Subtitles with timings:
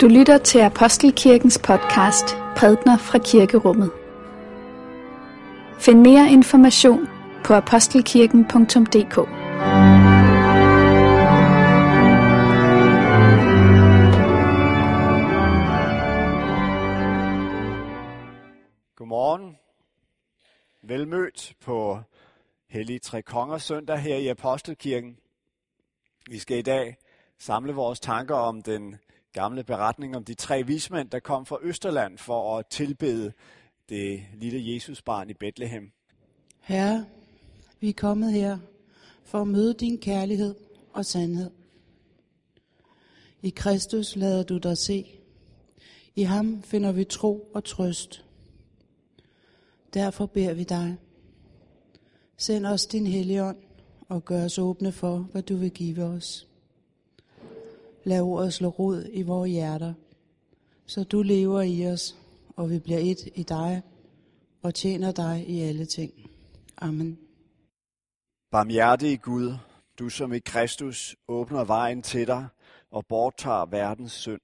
[0.00, 2.24] Du lytter til Apostelkirkens podcast
[2.56, 3.90] Prædner fra Kirkerummet.
[5.80, 7.08] Find mere information
[7.44, 9.14] på apostelkirken.dk
[18.96, 19.56] Godmorgen.
[20.82, 22.00] Velmødt på
[22.68, 25.16] Hellig Tre Konger søndag her i Apostelkirken.
[26.30, 26.96] Vi skal i dag
[27.38, 28.98] samle vores tanker om den
[29.32, 33.32] gamle beretning om de tre vismænd, der kom fra Østerland for at tilbede
[33.88, 35.92] det lille Jesusbarn i Bethlehem.
[36.60, 37.06] Herre,
[37.80, 38.58] vi er kommet her
[39.24, 40.54] for at møde din kærlighed
[40.92, 41.50] og sandhed.
[43.42, 45.06] I Kristus lader du dig se.
[46.16, 48.24] I ham finder vi tro og trøst.
[49.94, 50.96] Derfor beder vi dig.
[52.36, 53.58] Send os din helligånd
[54.08, 56.49] og gør os åbne for, hvad du vil give os.
[58.04, 59.94] Lad ordet slå rod i vores hjerter,
[60.86, 62.16] så du lever i os,
[62.56, 63.82] og vi bliver et i dig
[64.62, 66.12] og tjener dig i alle ting.
[66.76, 67.18] Amen.
[68.50, 69.54] Barmhjertige Gud,
[69.98, 72.46] du som i Kristus åbner vejen til dig
[72.90, 74.40] og borttager verdens synd.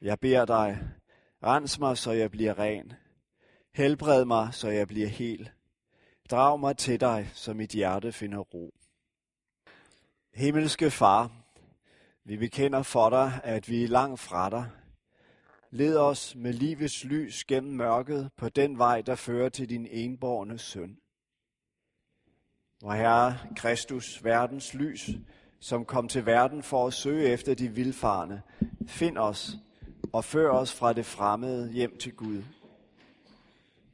[0.00, 0.78] Jeg beder dig,
[1.42, 2.92] rens mig, så jeg bliver ren.
[3.74, 5.50] Helbred mig, så jeg bliver hel.
[6.30, 8.74] Drag mig til dig, så mit hjerte finder ro.
[10.34, 11.43] Himmelske Far,
[12.24, 14.66] vi bekender for dig, at vi er langt fra dig.
[15.70, 20.58] Led os med livets lys gennem mørket på den vej, der fører til din enborne
[20.58, 20.96] søn.
[22.82, 25.10] Vor Herre Kristus, verdens lys,
[25.60, 28.42] som kom til verden for at søge efter de vilfarne,
[28.86, 29.56] find os
[30.12, 32.42] og før os fra det fremmede hjem til Gud.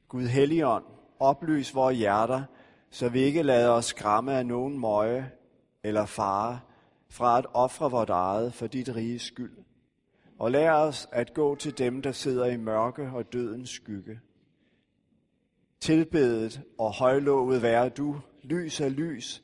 [0.09, 0.85] Gud Helligånd,
[1.19, 2.43] oplys vores hjerter,
[2.91, 5.31] så vi ikke lader os skræmme af nogen møje
[5.83, 6.61] eller fare,
[7.11, 9.53] fra at ofre vort eget for dit rige skyld.
[10.39, 14.21] Og lær os at gå til dem, der sidder i mørke og dødens skygge.
[15.81, 19.43] Tilbedet og højlovet være du, lys af lys,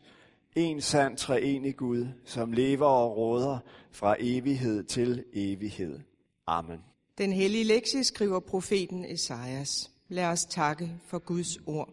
[0.56, 3.58] en sand treenig Gud, som lever og råder
[3.90, 6.00] fra evighed til evighed.
[6.46, 6.78] Amen.
[7.18, 9.90] Den hellige lektie skriver profeten Esajas.
[10.08, 11.90] Lad os takke for Guds ord.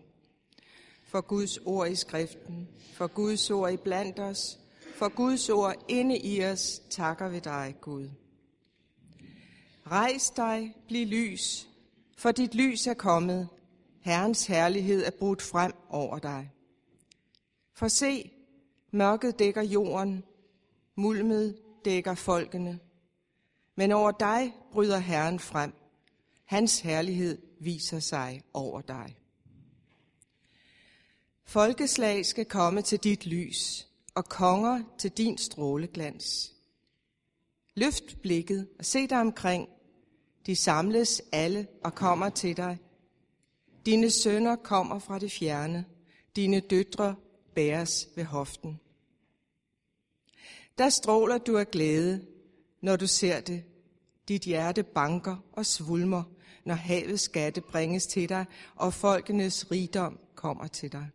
[1.06, 4.60] For Guds ord i skriften, for Guds ord i blandt os,
[4.94, 8.10] for Guds ord inde i os, takker vi dig, Gud.
[9.92, 11.70] Rejs dig, bliv lys,
[12.18, 13.50] for dit lys er kommet.
[14.02, 16.52] Herrens herlighed er brudt frem over dig.
[17.74, 18.32] For se,
[18.92, 20.24] mørket dækker jorden,
[20.96, 22.80] mulmet dækker folkene.
[23.76, 25.74] Men over dig bryder Herren frem.
[26.46, 29.18] Hans herlighed viser sig over dig.
[31.46, 36.54] Folkeslag skal komme til dit lys, og konger til din stråleglans.
[37.76, 39.70] Løft blikket og se dig omkring.
[40.46, 42.78] De samles alle og kommer til dig.
[43.86, 45.86] Dine sønner kommer fra det fjerne.
[46.36, 47.16] Dine døtre
[47.56, 48.80] bæres ved hoften.
[50.78, 52.26] Der stråler du af glæde,
[52.82, 53.64] når du ser det.
[54.28, 56.24] Dit hjerte banker og svulmer,
[56.66, 58.46] når havets skatte bringes til dig,
[58.76, 61.10] og folkenes rigdom kommer til dig.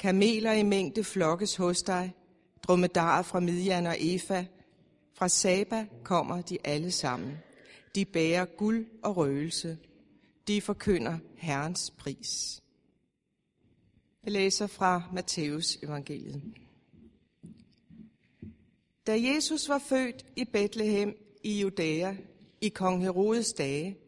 [0.00, 2.12] Kameler i mængde flokkes hos dig,
[2.62, 4.44] dromedarer fra Midian og Efa.
[5.14, 7.38] Fra Saba kommer de alle sammen.
[7.94, 9.78] De bærer guld og røgelse.
[10.48, 12.62] De forkynder Herrens pris.
[14.24, 16.42] Jeg læser fra Matthæus evangeliet.
[19.06, 22.14] Da Jesus var født i Bethlehem i Judæa
[22.60, 23.98] i kong Herodes dage,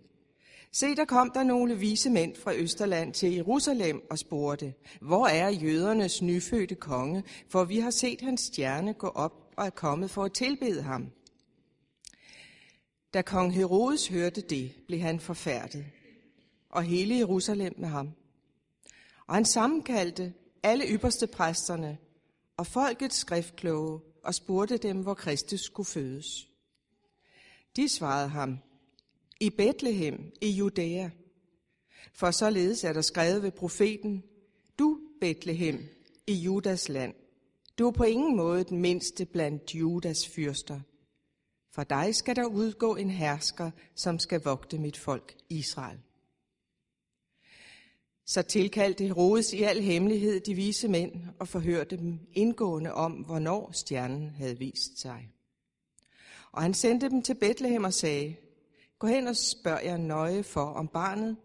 [0.75, 5.49] Se, der kom der nogle vise mænd fra Østerland til Jerusalem og spurgte, hvor er
[5.49, 10.25] jødernes nyfødte konge, for vi har set hans stjerne gå op og er kommet for
[10.25, 11.11] at tilbede ham.
[13.15, 15.85] Da kong Herodes hørte det, blev han forfærdet,
[16.71, 18.11] og hele Jerusalem med ham.
[19.27, 20.33] Og han sammenkaldte
[20.63, 21.99] alle ypperste præsterne
[22.57, 26.49] og folkets skriftkloge og spurgte dem, hvor Kristus skulle fødes.
[27.77, 28.59] De svarede ham,
[29.43, 31.11] i Bethlehem i Judæa.
[32.13, 34.23] For således er der skrevet ved profeten,
[34.79, 35.89] du Bethlehem
[36.27, 37.15] i Judas land.
[37.79, 40.81] Du er på ingen måde den mindste blandt Judas fyrster.
[41.75, 45.99] For dig skal der udgå en hersker, som skal vogte mit folk Israel.
[48.27, 53.71] Så tilkaldte Herodes i al hemmelighed de vise mænd og forhørte dem indgående om, hvornår
[53.73, 55.29] stjernen havde vist sig.
[56.53, 58.37] Og han sendte dem til Bethlehem og sagde,
[59.03, 61.37] Gå hen og spørg jer nøje for om barnet,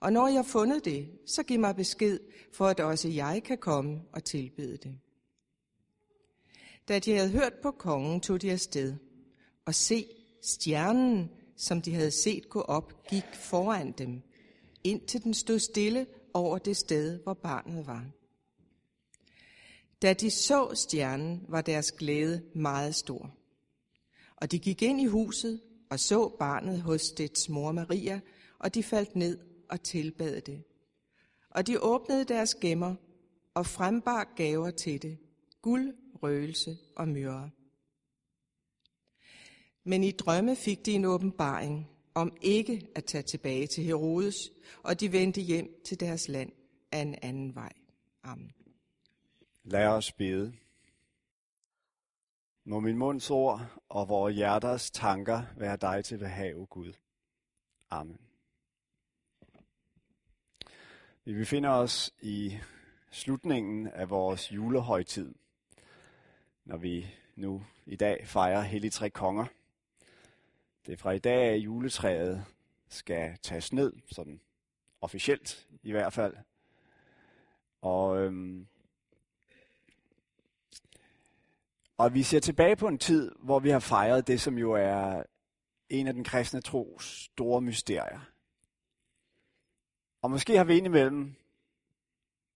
[0.00, 2.20] og når jeg har fundet det, så giv mig besked,
[2.52, 4.98] for at også jeg kan komme og tilbede det.
[6.88, 8.94] Da de havde hørt på kongen, tog de afsted,
[9.66, 10.06] og se,
[10.42, 14.22] Stjernen, som de havde set gå op, gik foran dem,
[14.84, 18.04] indtil den stod stille over det sted, hvor barnet var.
[20.02, 23.30] Da de så stjernen, var deres glæde meget stor.
[24.36, 25.60] Og de gik ind i huset
[25.90, 28.20] og så barnet hos dets mor Maria,
[28.58, 29.38] og de faldt ned
[29.68, 30.64] og tilbad det.
[31.50, 32.94] Og de åbnede deres gemmer
[33.54, 35.18] og frembar gaver til det,
[35.62, 37.50] guld, røgelse og myrre.
[39.84, 44.36] Men i drømme fik de en åbenbaring om ikke at tage tilbage til Herodes,
[44.82, 46.52] og de vendte hjem til deres land
[46.92, 47.72] af en anden vej.
[48.22, 48.52] Amen.
[49.64, 50.52] Lad os bede.
[52.64, 56.92] Må min munds ord og vores hjerters tanker være dig til behag, Gud.
[57.90, 58.20] Amen.
[61.24, 62.58] Vi befinder os i
[63.10, 65.34] slutningen af vores julehøjtid,
[66.64, 69.46] når vi nu i dag fejrer Hellig Tre Konger.
[70.86, 72.44] Det er fra i dag, at juletræet
[72.88, 74.40] skal tages ned, sådan
[75.00, 76.36] officielt i hvert fald.
[77.80, 78.66] Og, øhm,
[82.00, 85.22] og vi ser tilbage på en tid, hvor vi har fejret det, som jo er
[85.88, 88.20] en af den kristne tros store mysterier.
[90.22, 91.34] Og måske har vi indimellem,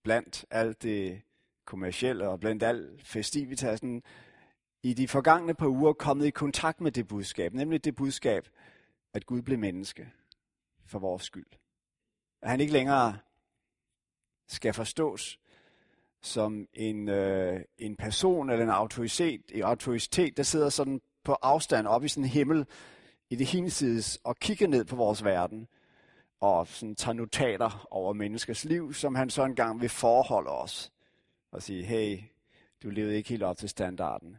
[0.03, 1.23] blandt alt det
[1.65, 4.03] kommercielle og blandt alt festivitasen,
[4.83, 8.49] i de forgangne par uger kommet i kontakt med det budskab, nemlig det budskab,
[9.15, 10.13] at Gud blev menneske
[10.87, 11.53] for vores skyld.
[12.43, 13.19] At han ikke længere
[14.49, 15.39] skal forstås
[16.25, 21.87] som en, øh, en person eller en autoritet, en autoritet, der sidder sådan på afstand
[21.87, 22.67] op i sådan en himmel
[23.31, 25.69] i det hinsides og kigger ned på vores verden
[26.41, 30.93] og sådan tager notater over menneskers liv, som han så engang vil forholde os
[31.53, 32.19] og sige, hey,
[32.83, 34.37] du levede ikke helt op til standarden.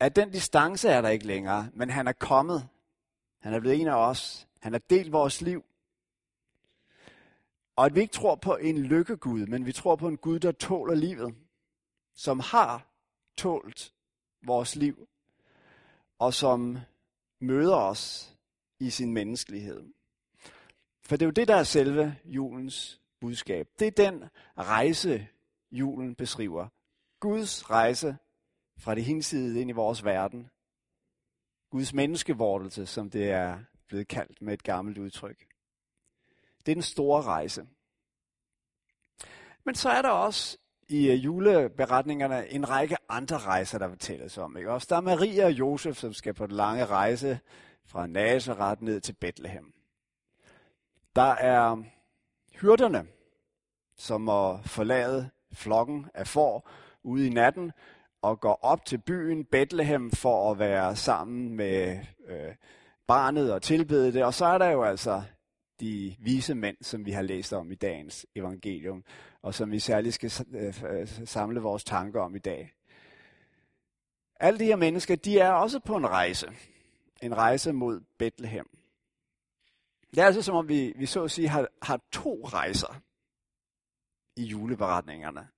[0.00, 2.68] At den distance er der ikke længere, men han er kommet.
[3.40, 4.48] Han er blevet en af os.
[4.60, 5.64] Han har delt vores liv.
[7.78, 10.52] Og at vi ikke tror på en lykkegud, men vi tror på en Gud, der
[10.52, 11.34] tåler livet.
[12.14, 12.86] Som har
[13.36, 13.94] tålt
[14.42, 15.08] vores liv.
[16.18, 16.78] Og som
[17.40, 18.34] møder os
[18.80, 19.84] i sin menneskelighed.
[21.02, 23.68] For det er jo det, der er selve julens budskab.
[23.78, 24.24] Det er den
[24.58, 25.28] rejse,
[25.72, 26.68] julen beskriver.
[27.20, 28.16] Guds rejse
[28.78, 30.50] fra det hinsidige ind i vores verden.
[31.70, 33.58] Guds menneskevortelse, som det er
[33.88, 35.57] blevet kaldt med et gammelt udtryk.
[36.66, 37.66] Det er den store rejse.
[39.64, 40.58] Men så er der også
[40.88, 44.56] i øh, juleberetningerne en række andre rejser, der fortælles om.
[44.56, 44.72] Ikke?
[44.72, 47.40] Også der er Maria og Josef, som skal på den lange rejse
[47.86, 49.72] fra Nazareth ned til Bethlehem.
[51.16, 51.82] Der er
[52.60, 53.06] hyrderne,
[53.96, 56.70] som må forlade flokken af får
[57.02, 57.72] ude i natten
[58.22, 62.54] og går op til byen Bethlehem for at være sammen med øh,
[63.06, 64.24] barnet og tilbede det.
[64.24, 65.22] Og så er der jo altså
[65.80, 69.04] de vise mænd, som vi har læst om i dagens evangelium,
[69.42, 72.72] og som vi særligt skal øh, øh, samle vores tanker om i dag.
[74.40, 76.52] Alle de her mennesker, de er også på en rejse.
[77.22, 78.78] En rejse mod Bethlehem.
[80.10, 83.00] Det er altså som om vi, vi så at sige har, har to rejser
[84.36, 85.48] i juleberetningerne.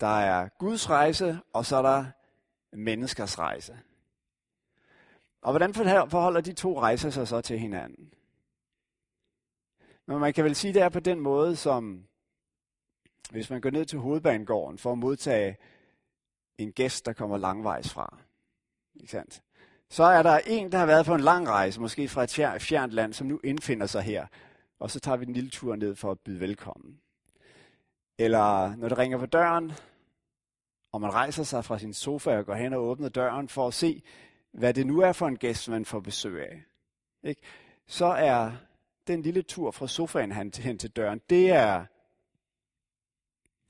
[0.00, 2.06] Der er Guds rejse, og så er der
[2.72, 3.78] menneskers rejse.
[5.42, 5.74] Og hvordan
[6.10, 8.12] forholder de to rejser sig så til hinanden?
[10.06, 12.06] Men man kan vel sige, det er på den måde, som
[13.30, 15.56] hvis man går ned til hovedbanegården for at modtage
[16.58, 18.18] en gæst, der kommer langvejs fra.
[18.94, 19.42] Ikke sandt?
[19.90, 22.92] Så er der en, der har været på en lang rejse, måske fra et fjernt
[22.92, 24.26] land, som nu indfinder sig her.
[24.78, 27.00] Og så tager vi en lille tur ned for at byde velkommen.
[28.18, 29.72] Eller når det ringer på døren,
[30.92, 33.74] og man rejser sig fra sin sofa og går hen og åbner døren for at
[33.74, 34.02] se,
[34.52, 36.62] hvad det nu er for en gæst, man får besøg af.
[37.22, 37.42] Ikke?
[37.86, 38.52] Så er
[39.06, 41.84] den lille tur fra sofaen hen til, hen til døren, det er,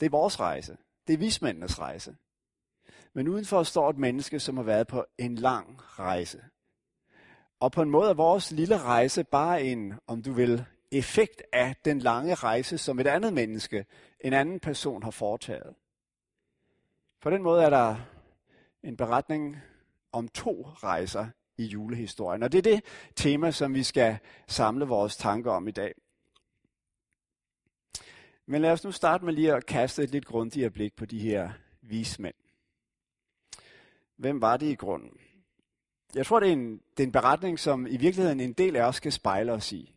[0.00, 0.76] det er vores rejse.
[1.06, 2.16] Det er vismændenes rejse.
[3.12, 6.44] Men udenfor står et menneske, som har været på en lang rejse.
[7.60, 11.76] Og på en måde er vores lille rejse bare en, om du vil, effekt af
[11.84, 13.86] den lange rejse, som et andet menneske,
[14.20, 15.74] en anden person har foretaget.
[17.20, 17.96] På den måde er der
[18.82, 19.56] en beretning
[20.12, 22.42] om to rejser i julehistorien.
[22.42, 22.84] Og det er det
[23.16, 24.18] tema, som vi skal
[24.48, 25.94] samle vores tanker om i dag.
[28.46, 31.18] Men lad os nu starte med lige at kaste et lidt grundigere blik på de
[31.18, 31.50] her
[31.82, 32.34] vismænd.
[34.16, 35.10] Hvem var det i grunden?
[36.14, 38.82] Jeg tror, det er, en, det er en beretning, som i virkeligheden en del af
[38.82, 39.94] os skal spejle os i.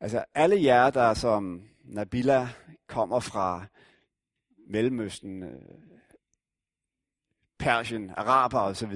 [0.00, 2.48] Altså alle jer, der som Nabila
[2.86, 3.66] kommer fra
[4.66, 5.62] Mellemøsten, øh,
[7.58, 8.92] Persien, Araber osv.,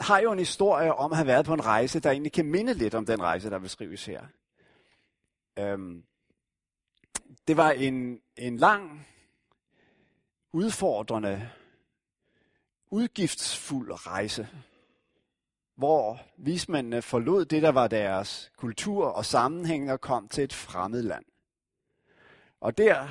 [0.00, 2.74] har jo en historie om at have været på en rejse, der egentlig kan minde
[2.74, 4.26] lidt om den rejse, der beskrives her.
[5.58, 6.04] Øhm,
[7.48, 9.06] det var en, en lang,
[10.52, 11.50] udfordrende,
[12.90, 14.48] udgiftsfuld rejse,
[15.74, 21.02] hvor vismændene forlod det, der var deres kultur og sammenhæng og kom til et fremmed
[21.02, 21.24] land.
[22.60, 23.08] Og der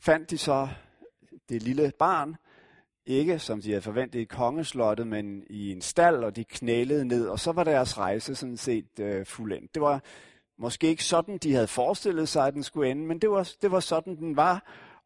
[0.00, 0.68] fandt de så
[1.48, 2.36] det lille barn,
[3.08, 7.28] ikke som de havde forventet i kongeslottet, men i en stald, og de knælede ned,
[7.28, 9.74] og så var deres rejse sådan set øh, fuldendt.
[9.74, 10.02] Det var
[10.58, 13.70] måske ikke sådan, de havde forestillet sig, at den skulle ende, men det var, det
[13.70, 14.62] var sådan, den var,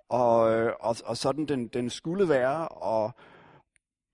[0.08, 2.68] og, øh, og, og sådan den, den skulle være.
[2.68, 3.10] Og,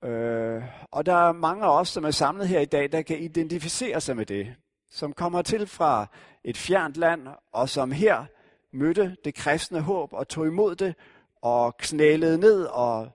[0.04, 3.18] øh, og der er mange af os, som er samlet her i dag, der kan
[3.18, 4.54] identificere sig med det,
[4.90, 6.06] som kommer til fra
[6.44, 8.24] et fjernt land, og som her
[8.72, 10.94] mødte det kristne håb og tog imod det,
[11.42, 13.08] og knælede ned og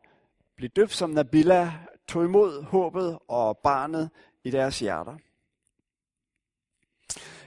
[0.63, 1.73] blev døbt som Nabila,
[2.07, 4.09] tog imod håbet og barnet
[4.43, 5.17] i deres hjerter.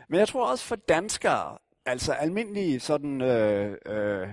[0.08, 4.28] Men jeg tror også for danskere, altså almindelige sådan øh, øh,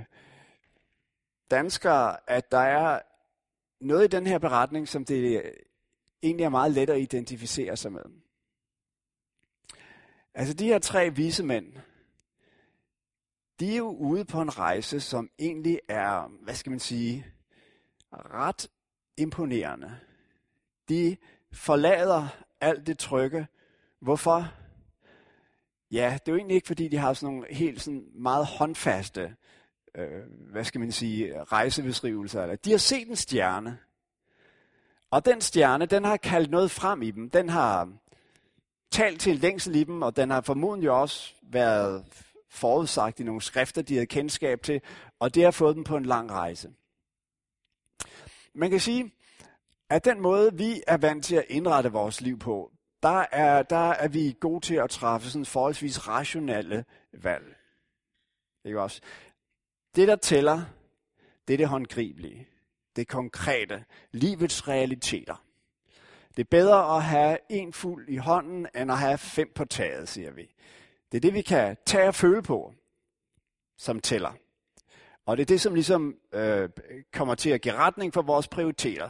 [1.52, 3.02] danskere, at der er
[3.82, 5.52] noget i den her beretning, som det øh,
[6.24, 8.06] egentlig er meget let at identificere sig med.
[10.34, 11.74] Altså de her tre vise mænd,
[13.60, 17.26] de er jo ude på en rejse, som egentlig er, hvad skal man sige,
[18.14, 18.68] ret
[19.18, 19.96] imponerende.
[20.90, 21.18] De
[21.54, 22.28] forlader
[22.62, 23.48] alt det trygge.
[24.00, 24.52] Hvorfor?
[25.92, 29.36] Ja, det er jo egentlig ikke, fordi de har sådan nogle helt sådan meget håndfaste,
[29.96, 32.42] øh, hvad skal man sige, rejsebeskrivelser.
[32.42, 32.56] Eller.
[32.56, 33.78] De har set en stjerne.
[35.12, 37.30] Og den stjerne, den har kaldt noget frem i dem.
[37.30, 37.90] Den har
[38.92, 42.06] talt til en længsel i dem, og den har formodentlig også været
[42.50, 44.82] forudsagt i nogle skrifter, de havde kendskab til,
[45.20, 46.72] og det har fået dem på en lang rejse.
[48.56, 49.14] Man kan sige,
[49.90, 52.72] at den måde, vi er vant til at indrette vores liv på,
[53.04, 57.56] der er, der er vi gode til at træffe sådan forholdsvis rationelle valg.
[58.66, 59.02] Ikke også?
[59.96, 60.62] Det, der tæller,
[61.48, 62.48] det er det håndgribelige.
[62.96, 63.86] Det konkrete.
[64.12, 65.46] Livets realiteter.
[66.38, 70.10] Det er bedre at have en fuld i hånden, end at have fem på taget,
[70.10, 70.56] siger vi.
[71.12, 72.74] Det er det, vi kan tage og føle på,
[73.78, 74.34] som tæller.
[75.26, 76.70] Og det er det, som ligesom øh,
[77.14, 79.10] kommer til at give retning for vores prioriteter.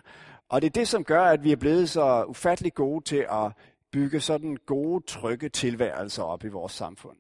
[0.50, 3.52] Og det er det, som gør, at vi er blevet så ufattelig gode til at
[3.92, 7.18] bygge sådan gode, trygge tilværelser op i vores samfund.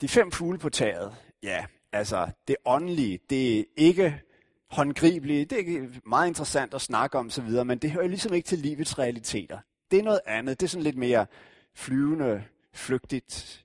[0.00, 4.22] De fem fugle på taget, ja, altså det åndelige, det er ikke
[4.70, 8.58] håndgribelige, det er meget interessant at snakke om osv., men det hører ligesom ikke til
[8.58, 9.58] livets realiteter.
[9.90, 11.26] Det er noget andet, det er sådan lidt mere
[11.74, 13.64] flyvende, flygtigt,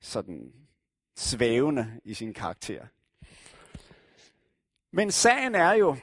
[0.00, 0.52] sådan
[1.20, 2.86] svævende i sin karakter.
[4.92, 5.96] Men sagen er jo,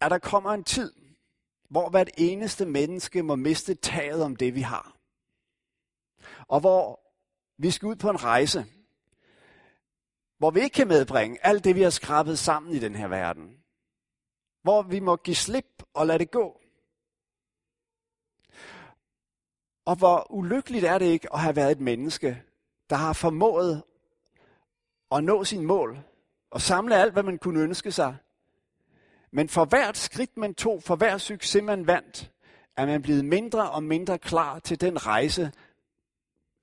[0.00, 0.92] at der kommer en tid,
[1.70, 4.96] hvor hvert eneste menneske må miste taget om det, vi har.
[6.48, 7.00] Og hvor
[7.58, 8.66] vi skal ud på en rejse,
[10.38, 13.58] hvor vi ikke kan medbringe alt det, vi har skrabet sammen i den her verden.
[14.62, 16.60] Hvor vi må give slip og lade det gå.
[19.84, 22.42] Og hvor ulykkeligt er det ikke at have været et menneske,
[22.90, 23.82] der har formået
[25.12, 25.98] at nå sin mål
[26.50, 28.16] og samle alt, hvad man kunne ønske sig.
[29.30, 32.30] Men for hvert skridt, man tog, for hver succes, man vandt,
[32.76, 35.52] er man blevet mindre og mindre klar til den rejse,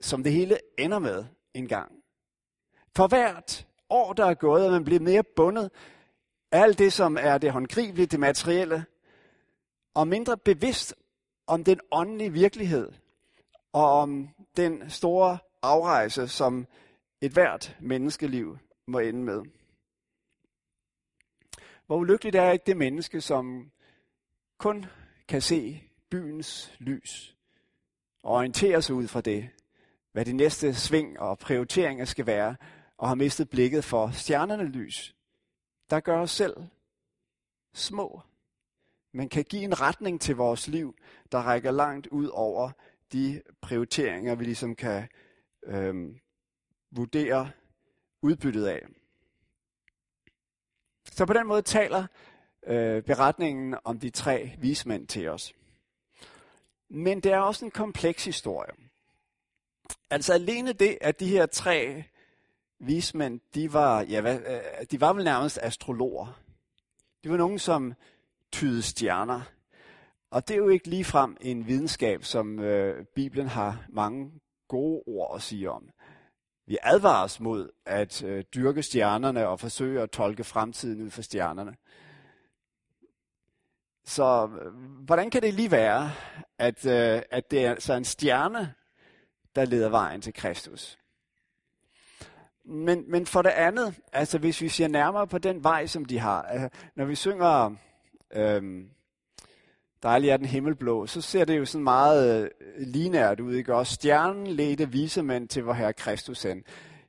[0.02, 1.92] som det hele ender med en gang.
[2.96, 5.72] For hvert år, der er gået, er man blevet mere bundet
[6.52, 8.86] af alt det, som er det håndgribelige, det materielle,
[9.94, 10.96] og mindre bevidst
[11.48, 12.92] om den åndelige virkelighed,
[13.74, 16.68] og om den store afrejse, som
[17.22, 19.44] et hvert menneskeliv må ende med.
[21.86, 23.72] Hvor ulykkeligt er ikke det menneske, som
[24.58, 24.86] kun
[25.28, 27.36] kan se byens lys
[28.24, 29.50] og orientere sig ud fra det,
[30.12, 32.56] hvad de næste sving og prioriteringer skal være,
[32.98, 35.16] og har mistet blikket for stjernerne lys,
[35.90, 36.56] der gør os selv
[37.74, 38.22] små,
[39.12, 40.96] men kan give en retning til vores liv,
[41.32, 42.72] der rækker langt ud over
[43.14, 45.08] de prioriteringer, vi ligesom kan
[45.66, 46.20] øhm,
[46.92, 47.52] vurdere
[48.22, 48.86] udbyttet af.
[51.06, 52.08] Så på den måde taler
[52.68, 55.54] øh, beretningen om de tre vismænd til os.
[56.90, 58.72] Men det er også en kompleks historie.
[60.10, 62.04] Altså alene det, at de her tre
[62.80, 66.42] vismænd, de var, ja, hvad, øh, de var vel nærmest astrologer.
[67.24, 67.94] De var nogen, som
[68.52, 69.42] tydede stjerner.
[70.32, 74.32] Og det er jo ikke ligefrem en videnskab, som øh, Bibelen har mange
[74.72, 75.90] gode ord at sige om.
[76.66, 81.76] Vi advares mod at øh, dyrke stjernerne og forsøge at tolke fremtiden ud for stjernerne.
[84.06, 84.74] så øh,
[85.06, 86.12] hvordan kan det lige være,
[86.58, 88.74] at, øh, at det er så en stjerne,
[89.56, 90.98] der leder vejen til Kristus?
[92.66, 96.20] Men, men for det andet, altså hvis vi ser nærmere på den vej, som de
[96.20, 97.76] har, altså, når vi synger
[98.34, 98.90] øhm,
[100.04, 103.76] Dejlig er den himmelblå, så ser det jo sådan meget øh, linært ud, ikke?
[103.76, 106.64] Og stjernen ledte visemænd til vor Herre Kristus hen.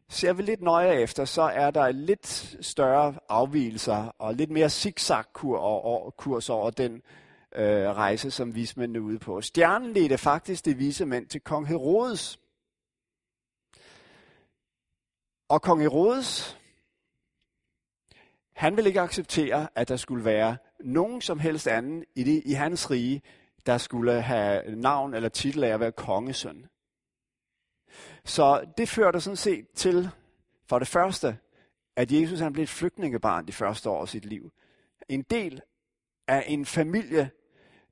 [0.08, 6.50] Ser vi lidt nøje efter, så er der lidt større afvielser og lidt mere zigzag-kurs
[6.50, 7.02] over den
[7.54, 9.40] øh, rejse, som vismændene er ude på.
[9.40, 12.38] Stjernen ledte faktisk de visemænd til kong Herodes.
[15.48, 16.58] Og kong Herodes,
[18.62, 22.52] han ville ikke acceptere, at der skulle være nogen som helst anden i, det, i
[22.52, 23.22] hans rige,
[23.66, 26.66] der skulle have navn eller titel af at være kongesøn.
[28.24, 30.10] Så det førte sådan set til,
[30.68, 31.38] for det første,
[31.96, 34.52] at Jesus han blev et flygtningebarn de første år af sit liv.
[35.08, 35.60] En del
[36.28, 37.30] af en familie,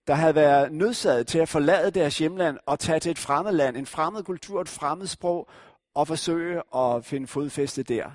[0.06, 3.76] der havde været nødsaget til at forlade deres hjemland og tage til et fremmed land,
[3.76, 5.48] en fremmed kultur, et fremmed sprog,
[5.94, 8.10] og forsøge at finde fodfæste der.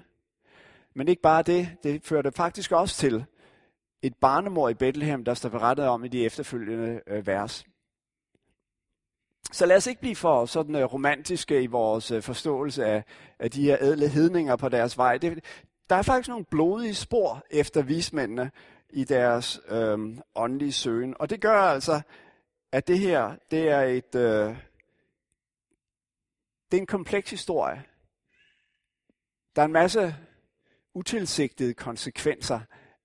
[0.95, 3.25] Men ikke bare det, det førte faktisk også til
[4.01, 7.65] et barnemor i Bethlehem, der står berettet om i de efterfølgende øh, vers.
[9.51, 13.03] Så lad os ikke blive for sådan øh, romantiske i vores øh, forståelse af,
[13.39, 15.17] af de her ædle hedninger på deres vej.
[15.17, 15.43] Det,
[15.89, 18.51] der er faktisk nogle blodige spor efter vismændene
[18.89, 21.15] i deres øh, åndelige søgen.
[21.19, 22.01] Og det gør altså,
[22.71, 24.55] at det her, det er et, øh,
[26.71, 27.83] det er en kompleks historie.
[29.55, 30.15] Der er en masse
[30.95, 32.59] utilsigtede konsekvenser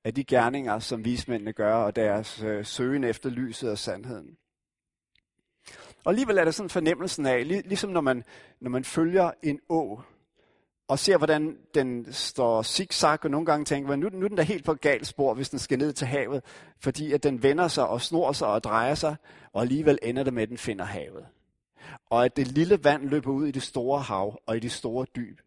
[0.05, 4.37] af de gerninger, som vismændene gør, og deres øh, søgen efter lyset og sandheden.
[6.05, 8.25] Og alligevel er der sådan fornemmelsen af, ligesom når man,
[8.61, 10.01] når man følger en å,
[10.89, 14.37] og ser, hvordan den står zigzag, og nogle gange tænker man, nu, nu er den
[14.37, 16.45] da helt på galt spor, hvis den skal ned til havet,
[16.79, 19.17] fordi at den vender sig og snor sig og drejer sig,
[19.53, 21.27] og alligevel ender det med, at den finder havet.
[22.07, 25.07] Og at det lille vand løber ud i det store hav og i det store
[25.17, 25.41] dyb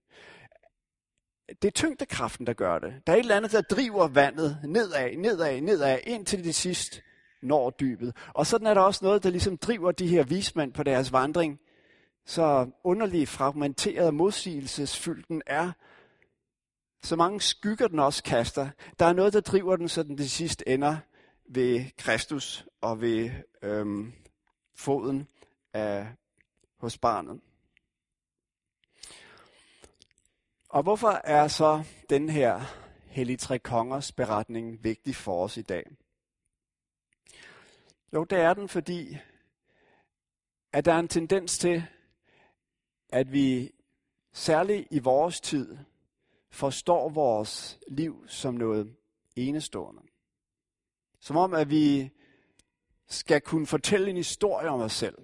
[1.48, 2.94] det er tyngdekraften, der gør det.
[3.08, 7.02] Der er et eller andet, der driver vandet nedad, nedad, nedad, indtil det sidst
[7.42, 8.16] når dybet.
[8.34, 11.60] Og sådan er der også noget, der ligesom driver de her vismænd på deres vandring.
[12.26, 15.72] Så underlig fragmenteret og modsigelsesfyldt er,
[17.04, 18.70] så mange skygger den også kaster.
[19.00, 20.98] Der er noget, der driver den, så den til sidst ender
[21.50, 23.30] ved Kristus og ved
[23.62, 24.14] øhm,
[24.76, 25.28] foden
[25.74, 26.08] af,
[26.80, 27.40] hos barnet.
[30.74, 32.62] Og hvorfor er så den her
[33.08, 35.92] Hellig Tre Kongers beretning vigtig for os i dag?
[38.14, 39.18] Jo, det er den, fordi
[40.72, 41.84] at der er en tendens til,
[43.10, 43.72] at vi
[44.32, 45.78] særligt i vores tid
[46.50, 48.96] forstår vores liv som noget
[49.36, 50.02] enestående.
[51.20, 52.12] Som om, at vi
[53.08, 55.18] skal kunne fortælle en historie om os selv.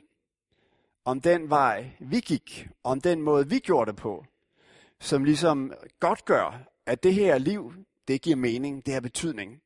[1.06, 2.68] Om den vej, vi gik.
[2.84, 4.26] Om den måde, vi gjorde det på
[5.02, 7.74] som ligesom godt gør, at det her liv,
[8.08, 9.62] det giver mening, det har betydning.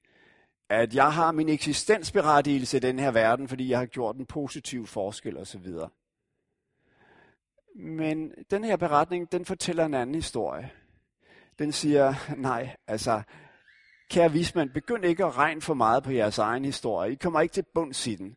[0.69, 4.87] At jeg har min eksistensberettigelse i den her verden, fordi jeg har gjort en positiv
[4.87, 5.67] forskel osv.
[7.75, 10.71] Men den her beretning, den fortæller en anden historie.
[11.59, 13.21] Den siger, nej, altså,
[14.09, 17.11] kære vismand, begynd ikke at regne for meget på jeres egen historie.
[17.11, 18.35] I kommer ikke til bunds i den.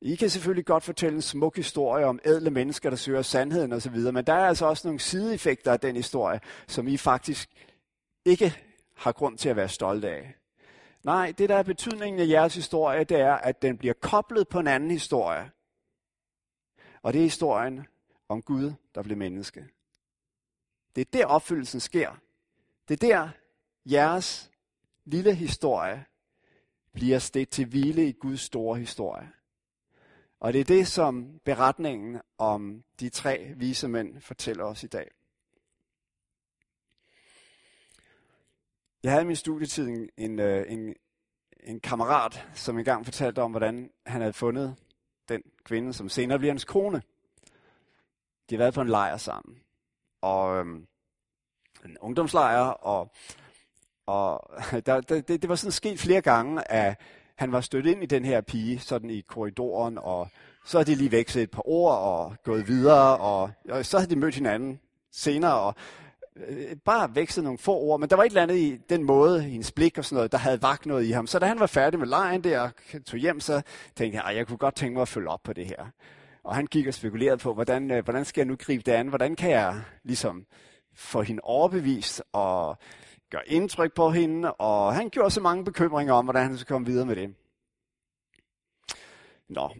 [0.00, 3.96] I kan selvfølgelig godt fortælle en smuk historie om ædle mennesker, der søger sandheden osv.,
[3.96, 7.50] men der er altså også nogle sideeffekter af den historie, som I faktisk
[8.24, 8.64] ikke
[8.96, 10.34] har grund til at være stolte af.
[11.04, 14.58] Nej, det der er betydningen af jeres historie, det er, at den bliver koblet på
[14.60, 15.50] en anden historie.
[17.02, 17.86] Og det er historien
[18.28, 19.64] om Gud, der blev menneske.
[20.96, 22.20] Det er der opfyldelsen sker.
[22.88, 23.28] Det er der
[23.86, 24.50] jeres
[25.04, 26.04] lille historie
[26.92, 29.32] bliver stedt til hvile i Guds store historie.
[30.40, 35.10] Og det er det, som beretningen om de tre vise mænd fortæller os i dag.
[39.02, 40.94] Jeg havde i min studietid en, en, øh, en,
[41.60, 44.76] en kammerat, som engang fortalte om, hvordan han havde fundet
[45.28, 47.02] den kvinde, som senere bliver hans kone.
[48.50, 49.62] De har været på en lejr sammen.
[50.20, 50.86] Og øhm,
[51.84, 53.12] en ungdomslejr, og,
[54.06, 54.50] og
[54.86, 57.00] der, det, det var sådan sket flere gange, at
[57.38, 60.28] han var stødt ind i den her pige, sådan i korridoren, og
[60.64, 64.10] så havde de lige vekslet et par ord og gået videre, og, og så havde
[64.10, 64.80] de mødt hinanden
[65.12, 65.74] senere, og
[66.36, 69.42] øh, bare vekslet nogle få ord, men der var et eller andet i den måde,
[69.42, 71.26] hendes blik og sådan noget, der havde vagt noget i ham.
[71.26, 72.70] Så da han var færdig med lejen der og
[73.06, 73.62] tog hjem, så
[73.96, 75.86] tænkte jeg, jeg kunne godt tænke mig at følge op på det her.
[76.44, 79.08] Og han gik og spekulerede på, hvordan, øh, hvordan skal jeg nu gribe det an?
[79.08, 80.46] Hvordan kan jeg ligesom
[80.94, 82.76] få hende overbevist og
[83.30, 84.52] gør indtryk på hende?
[84.52, 87.34] Og han gjorde så mange bekymringer om, hvordan han skulle komme videre med det.
[89.48, 89.70] Nå,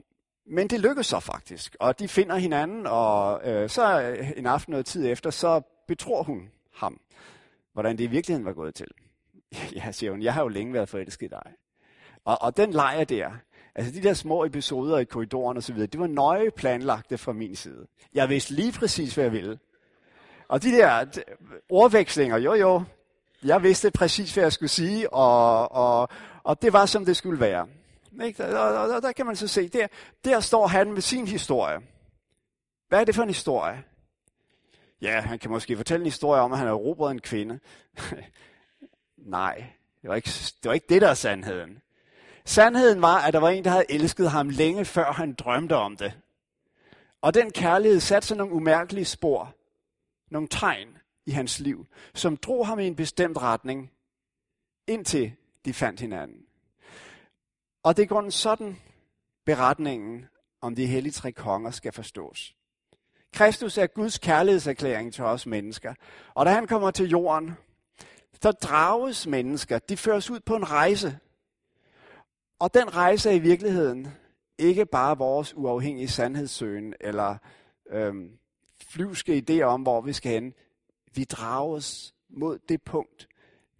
[0.46, 4.70] men det lykkedes så faktisk, og de finder hinanden, og øh, så øh, en aften
[4.70, 7.00] noget tid efter, så betror hun ham,
[7.72, 8.88] hvordan det i virkeligheden var gået til.
[9.76, 11.52] Ja, siger hun, jeg har jo længe været forelsket i dig.
[12.24, 13.30] Og, og den lejer der,
[13.74, 17.32] altså de der små episoder i korridoren og så videre, det var nøje planlagte fra
[17.32, 17.86] min side.
[18.14, 19.58] Jeg vidste lige præcis, hvad jeg ville.
[20.48, 21.34] Og de der øh,
[21.68, 22.82] ordvekslinger, jo jo,
[23.44, 26.08] jeg vidste præcis, hvad jeg skulle sige, og, og,
[26.42, 27.66] og det var, som det skulle være.
[28.24, 28.44] Ikke?
[28.44, 29.86] Og, og, og der kan man så se, der,
[30.24, 31.78] der står han med sin historie.
[32.88, 33.82] Hvad er det for en historie?
[35.02, 37.58] Ja, han kan måske fortælle en historie om, at han har erobret en kvinde.
[39.16, 39.64] Nej,
[40.02, 40.30] det var, ikke,
[40.62, 41.82] det var ikke det, der er sandheden.
[42.44, 45.96] Sandheden var, at der var en, der havde elsket ham længe før han drømte om
[45.96, 46.12] det.
[47.22, 49.54] Og den kærlighed satte sig nogle umærkelige spor,
[50.30, 50.97] nogle tegn
[51.28, 53.90] i hans liv, som drog ham i en bestemt retning,
[54.86, 55.32] indtil
[55.64, 56.46] de fandt hinanden.
[57.82, 58.76] Og det er grunden sådan,
[59.44, 60.26] beretningen
[60.60, 62.54] om de hellige tre konger skal forstås.
[63.32, 65.94] Kristus er Guds kærlighedserklæring til os mennesker.
[66.34, 67.52] Og da han kommer til jorden,
[68.42, 71.18] så drages mennesker, de føres ud på en rejse.
[72.58, 74.08] Og den rejse er i virkeligheden
[74.58, 77.36] ikke bare vores uafhængige sandhedssøgen eller
[77.90, 78.38] øhm,
[78.88, 80.54] flyvske idéer om, hvor vi skal hen.
[81.18, 83.28] Vi drages mod det punkt.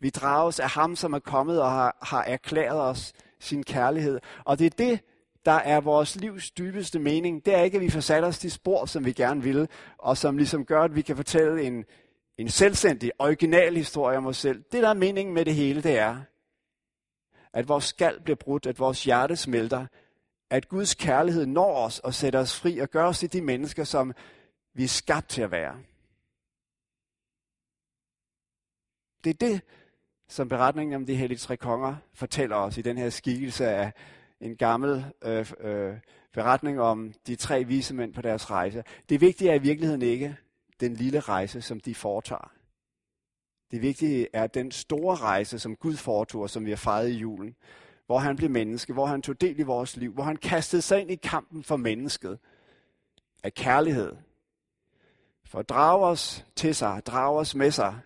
[0.01, 4.21] Vi drages af ham, som er kommet og har, har erklæret os sin kærlighed.
[4.45, 5.01] Og det er det,
[5.45, 7.45] der er vores livs dybeste mening.
[7.47, 10.17] Det er ikke, at vi får sat os de spor, som vi gerne vil, og
[10.17, 11.85] som ligesom gør, at vi kan fortælle en,
[12.39, 14.65] en selvstændig, original historie om os selv.
[14.73, 16.17] Det, der er meningen med det hele, det er,
[17.53, 19.87] at vores skal bliver brudt, at vores hjerte smelter,
[20.51, 23.85] at Guds kærlighed når os og sætter os fri og gør os til de mennesker,
[23.85, 24.13] som
[24.75, 25.75] vi er skabt til at være.
[29.25, 29.61] Det er det,
[30.29, 33.93] som beretningen om de hellige tre konger fortæller os i den her skikkelse af
[34.41, 35.95] en gammel øh, øh,
[36.33, 38.85] beretning om de tre vise mænd på deres rejse.
[39.09, 40.37] Det vigtige er i virkeligheden ikke
[40.81, 42.53] den lille rejse, som de foretager.
[43.71, 47.57] Det vigtige er den store rejse, som Gud foretog, som vi har fejret i julen,
[48.07, 51.01] hvor han blev menneske, hvor han tog del i vores liv, hvor han kastede sig
[51.01, 52.39] ind i kampen for mennesket
[53.43, 54.17] af kærlighed,
[55.45, 58.01] for at drage os til sig, drage os med sig,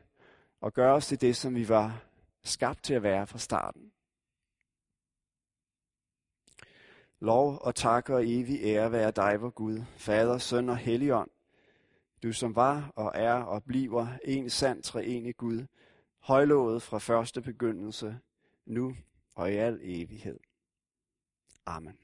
[0.63, 2.05] og gøre os til det, som vi var
[2.43, 3.93] skabt til at være fra starten.
[7.21, 11.31] Lov og tak og evig ære være dig, vor Gud, Fader, Søn og Helligånd,
[12.23, 15.67] du som var og er og bliver en sand treenig Gud,
[16.19, 18.19] højlovet fra første begyndelse,
[18.67, 18.97] nu
[19.35, 20.39] og i al evighed.
[21.67, 22.02] Amen.